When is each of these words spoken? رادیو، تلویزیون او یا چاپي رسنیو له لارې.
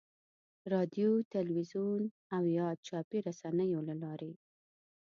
رادیو، 0.73 1.09
تلویزیون 1.33 2.01
او 2.35 2.43
یا 2.57 2.67
چاپي 2.87 3.17
رسنیو 3.27 3.81
له 3.87 3.95
لارې. 4.03 4.31